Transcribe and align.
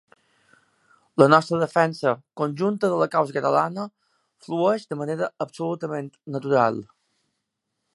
La 1.21 1.27
nostra 1.33 1.59
defensa 1.63 2.15
conjunta 2.41 2.91
de 2.95 2.99
la 3.03 3.09
causa 3.17 3.37
catalana 3.37 3.87
flueix 4.47 4.91
de 4.93 5.01
manera 5.05 5.33
absolutament 5.49 6.15
natural. 6.39 6.87